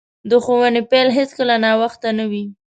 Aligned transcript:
د 0.29 0.31
ښوونې 0.43 0.81
پیل 0.91 1.07
هیڅکله 1.17 1.55
ناوخته 1.65 2.09
نه 2.17 2.25
وي. 2.31 2.43